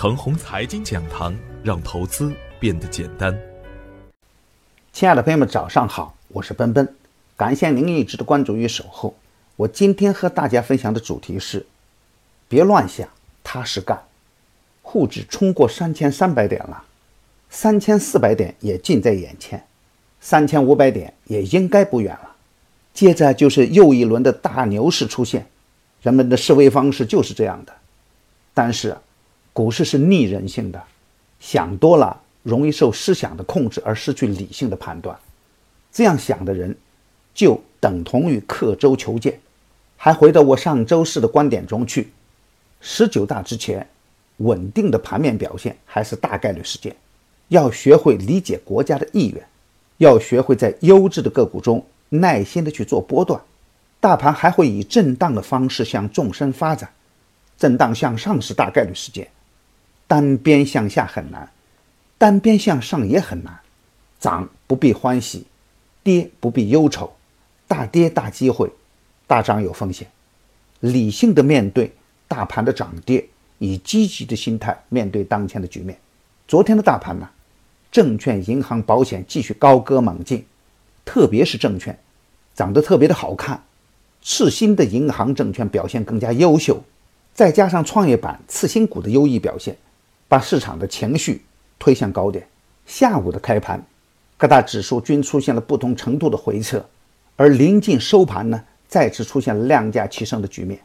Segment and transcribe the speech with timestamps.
[0.00, 3.38] 腾宏财经讲堂，让投资变得简单。
[4.94, 6.94] 亲爱的朋友们，早上好，我是奔奔，
[7.36, 9.14] 感谢您一直的关注与守候。
[9.56, 11.66] 我今天和大家分享的主题是：
[12.48, 13.06] 别乱想，
[13.44, 14.02] 踏实干。
[14.80, 16.82] 沪指冲过三千三百点了，
[17.50, 19.62] 三千四百点也近在眼前，
[20.18, 22.36] 三千五百点也应该不远了。
[22.94, 25.46] 接着就是又一轮的大牛市出现，
[26.00, 27.74] 人们的思维方式就是这样的。
[28.54, 28.96] 但是，
[29.52, 30.82] 股市是逆人性的，
[31.38, 35.18] 想多了容易受思想的控制而失去理性的判断。
[35.92, 36.76] 这样想的人，
[37.34, 39.40] 就等同于刻舟求剑。
[39.96, 42.10] 还回到我上周四的观点中去，
[42.80, 43.86] 十九大之前。
[44.38, 46.96] 稳定的盘面表现还是大概率事件，
[47.48, 49.46] 要学会理解国家的意愿，
[49.98, 53.38] 要学会在优质的个股中耐心的去做波段。
[54.00, 56.90] 大盘还会以震荡的方式向纵深发展，
[57.58, 59.28] 震荡向上是大概率事件，
[60.10, 61.48] 单边向下很难，
[62.18, 63.60] 单边向上也很难。
[64.18, 65.46] 涨不必欢喜，
[66.02, 67.12] 跌不必忧愁，
[67.68, 68.68] 大跌大机会，
[69.28, 70.10] 大涨有风险。
[70.80, 71.94] 理性的面对
[72.26, 73.24] 大盘的涨跌。
[73.58, 75.96] 以积极的心态面对当前的局面。
[76.48, 77.28] 昨天的大盘呢，
[77.92, 80.44] 证券、银行、保险继续高歌猛进，
[81.04, 81.96] 特别是证券
[82.54, 83.62] 涨得特别的好看，
[84.22, 86.82] 次新的银行、证券表现更加优秀，
[87.34, 89.76] 再加上创业板次新股的优异表现，
[90.30, 91.42] 把市场的情绪
[91.76, 92.46] 推向高点。
[92.86, 93.84] 下午的开盘，
[94.36, 96.86] 各大指数均出现了不同程度的回撤，
[97.34, 100.78] 而临近收盘呢，再次出现了量价齐升的局面。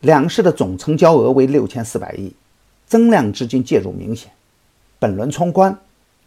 [0.00, 2.34] 两市的总成交额为六千四百亿，
[2.86, 4.30] 增量资金介入明显。
[4.98, 5.74] 本轮冲关，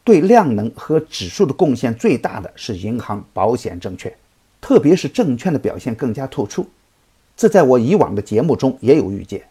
[0.04, 4.12] 对量能和指数的贡献最大的是银行、保险、证券，
[4.60, 6.68] 特别是证券的表现更加突出。
[7.38, 9.44] 这在我以往的节目中也有预见，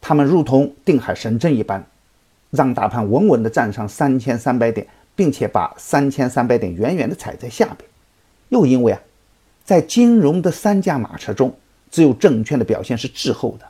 [0.00, 1.84] 他们如同定海神针一般，
[2.54, 7.88] 让大盘稳稳地站上三千三百点，并且把三千三百点远远地踩在下边。
[8.48, 9.00] 又因为啊，
[9.64, 11.54] 在金融的三驾马车中。
[11.90, 13.64] 只有证券的表现是滞后的，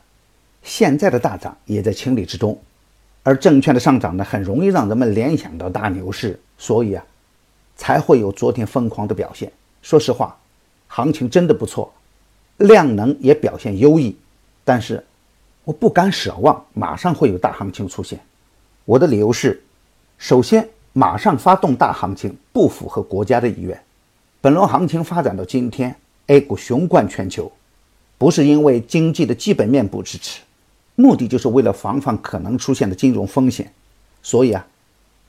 [0.62, 2.58] 现在的大涨也在情理之中，
[3.22, 7.04] 而证券的上涨呢，很容易让人们联想到大牛市，所以啊，
[7.76, 9.52] 才会有昨天疯狂的表现。
[9.82, 10.34] 说实话，
[10.88, 11.92] 行情真的不错，
[12.56, 14.16] 量能也表现优异，
[14.64, 15.04] 但是
[15.64, 18.18] 我不敢奢望马上会有大行情出现。
[18.86, 19.62] 我的理由是，
[20.18, 23.80] 首先，马上发动大行情不符合国家的意愿。
[24.42, 25.96] 本轮行情发展到今天
[26.26, 27.50] ，A 股雄冠全球。
[28.18, 30.42] 不是因为经济的基本面不支持，
[30.96, 33.72] 目的就是为了防范可能出现的金融风险。
[34.22, 34.66] 所以啊，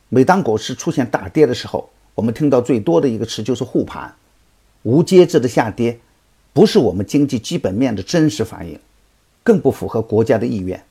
[0.10, 4.14] 每当股市出现大跌的时候，我们听到最多的一个词就是护盘。
[4.84, 5.98] 无节制的下跌，
[6.52, 8.78] 不是我们经济基本面的真实反应，
[9.44, 10.82] 更不符合国家的意愿。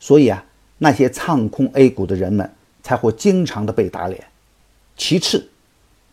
[0.00, 0.42] 所以啊，
[0.78, 2.50] 那些唱空 A 股的人们
[2.82, 4.24] 才会经常的被打脸。
[4.96, 5.48] 其次，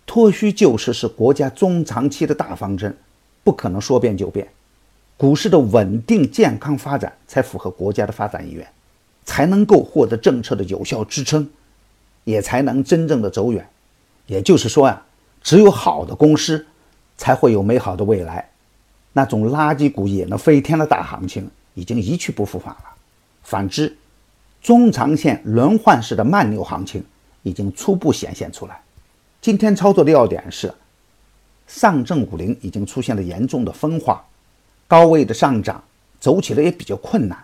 [0.06, 2.96] 脱虚救市是国家中长期的大方针，
[3.44, 4.48] 不可能说变就变。
[5.16, 8.68] 股市的稳定健康发展才符合国家的发展意愿，
[9.24, 11.50] 才能够获得政策的有效支撑，
[12.24, 13.68] 也才能真正的走远。
[14.28, 15.02] 也就是说呀，
[15.42, 16.66] 只有好的公司
[17.18, 18.50] 才会有美好的未来。
[19.14, 22.86] 那种垃圾股也能飞天的大行情已经一去不复返了。
[23.44, 23.96] 反之，
[24.64, 27.04] 中长线轮换式的慢牛行情
[27.42, 28.82] 已经初步显现出来。
[29.42, 30.74] 今天操作的要点是，
[31.68, 34.26] 上证五零已经出现了严重的分化。
[34.88, 35.84] 高位的上涨
[36.18, 37.38] 走起来也比较困难，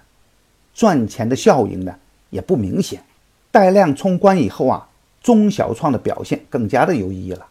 [0.73, 1.93] 赚钱的效应呢
[2.29, 3.03] 也不明显。
[3.51, 4.87] 带量冲关以后啊，
[5.21, 7.45] 中小创的表现更加的有意义了。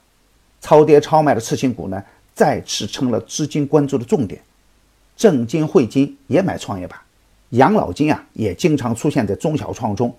[0.63, 2.03] 超跌超卖的次新股呢，
[2.35, 4.41] 再次成了资金关注的重点。
[5.15, 6.99] 证金汇金也买创业板，
[7.51, 10.15] 养老金啊也经常出现在中小创中。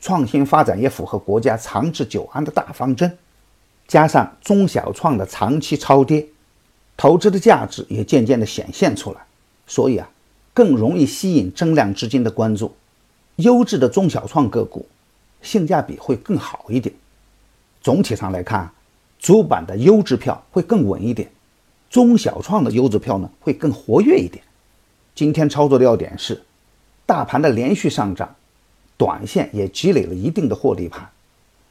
[0.00, 3.16] 创新发展也符合国家长治久安的大方针，
[3.88, 6.26] 加上中小创的长期超跌。
[6.96, 9.20] 投资的价值也渐渐的显现出来，
[9.66, 10.08] 所以啊，
[10.52, 12.72] 更容易吸引增量资金的关注。
[13.36, 14.86] 优质的中小创个股，
[15.42, 16.94] 性价比会更好一点。
[17.80, 18.70] 总体上来看，
[19.18, 21.28] 主板的优质票会更稳一点，
[21.90, 24.44] 中小创的优质票呢会更活跃一点。
[25.14, 26.42] 今天操作的要点是，
[27.06, 28.34] 大盘的连续上涨，
[28.96, 31.08] 短线也积累了一定的获利盘，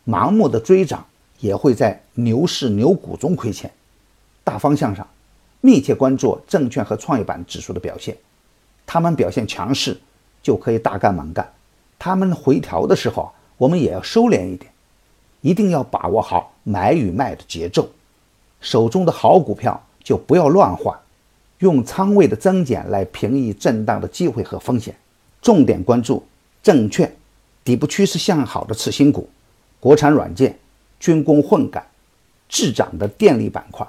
[0.07, 1.05] 盲目的追涨
[1.39, 3.69] 也会在牛市牛股中亏钱。
[4.45, 5.05] 大方向上，
[5.59, 8.15] 密切关注证券和创业板指数的表现，
[8.85, 9.99] 他们表现强势
[10.41, 11.51] 就可以大干猛干，
[11.99, 14.71] 他们回调的时候，我们也要收敛一点，
[15.41, 17.89] 一定要把握好买与卖的节奏，
[18.61, 20.97] 手中的好股票就不要乱换，
[21.63, 24.93] 用仓位的增减来平抑震荡的机会和风险，
[25.41, 26.21] 重点关注
[26.61, 27.09] 证券、
[27.63, 29.29] 底部趋势向好的次新股、
[29.79, 30.59] 国产软件、
[30.99, 31.87] 军工混改、
[32.49, 33.87] 滞涨的电力板块，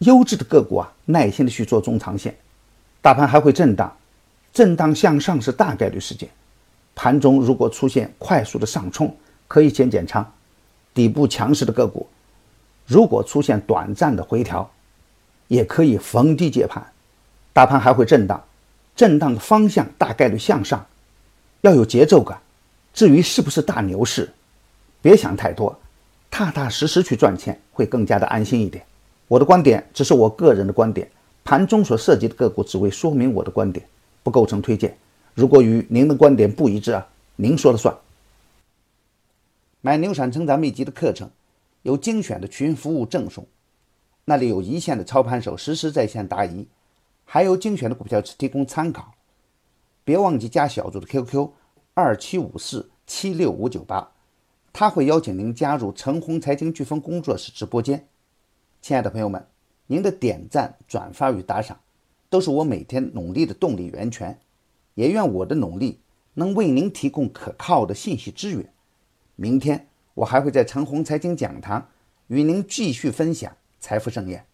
[0.00, 2.36] 优质的个股啊，耐心的去做中长线。
[3.00, 3.90] 大盘还会震荡，
[4.52, 6.28] 震荡向上是大概率事件。
[6.94, 9.16] 盘中如果出现快速的上冲，
[9.46, 10.30] 可以减减仓。
[10.92, 12.06] 底部强势的个股，
[12.84, 14.70] 如果出现短暂的回调，
[15.46, 16.86] 也可以逢低接盘。
[17.58, 18.44] 大盘还会震荡，
[18.94, 20.86] 震荡的方向大概率向上，
[21.62, 22.40] 要有节奏感。
[22.94, 24.32] 至于是不是大牛市，
[25.02, 25.76] 别想太多，
[26.30, 28.84] 踏踏实实去赚钱会更加的安心一点。
[29.26, 31.10] 我的观点只是我个人的观点，
[31.42, 33.84] 盘中所涉及的个股只为说明我的观点，
[34.22, 34.96] 不构成推荐。
[35.34, 37.92] 如果与您的观点不一致啊，您说了算。
[39.80, 41.28] 买牛产成长秘籍的课程，
[41.82, 43.44] 有精选的群服务赠送，
[44.26, 46.64] 那里有一线的操盘手实时在线答疑，
[47.30, 49.12] 还有精选的股票只提供参考。
[50.02, 51.50] 别忘记加小组的 QQ。
[51.92, 54.12] 二七五四七六五九八，
[54.72, 58.06] 他会邀请您加入陈红财经飓风工作室直播间。
[58.80, 59.46] 亲爱的朋友们，
[59.88, 61.80] 您的点赞、转发与打赏，
[62.30, 64.38] 都是我每天努力的动力源泉。
[64.94, 66.00] 也愿我的努力
[66.34, 68.72] 能为您提供可靠的信息资源。
[69.34, 71.88] 明天我还会在陈红财经讲堂
[72.28, 74.47] 与您继续分享财富盛宴。